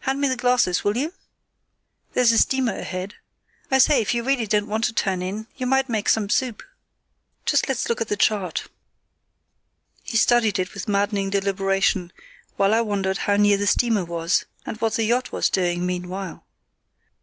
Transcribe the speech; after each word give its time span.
Hand 0.00 0.20
me 0.20 0.28
the 0.28 0.36
glasses, 0.36 0.84
will 0.84 0.98
you? 0.98 1.14
There's 2.12 2.30
a 2.30 2.36
steamer 2.36 2.76
ahead. 2.76 3.14
I 3.70 3.78
say, 3.78 4.02
if 4.02 4.12
you 4.12 4.22
really 4.22 4.46
don't 4.46 4.66
want 4.66 4.84
to 4.84 4.92
turn 4.92 5.22
in, 5.22 5.46
you 5.56 5.64
might 5.64 5.88
make 5.88 6.10
some 6.10 6.28
soup. 6.28 6.62
Just 7.46 7.66
let's 7.70 7.88
look 7.88 8.02
at 8.02 8.08
the 8.08 8.14
chart." 8.18 8.64
He 10.04 10.18
studied 10.18 10.58
it 10.58 10.74
with 10.74 10.88
maddening 10.88 11.30
deliberation, 11.30 12.12
while 12.58 12.74
I 12.74 12.82
wondered 12.82 13.16
how 13.16 13.36
near 13.36 13.56
the 13.56 13.66
steamer 13.66 14.04
was, 14.04 14.44
and 14.66 14.76
what 14.78 14.92
the 14.96 15.04
yacht 15.04 15.32
was 15.32 15.48
doing 15.48 15.86
meanwhile. 15.86 16.44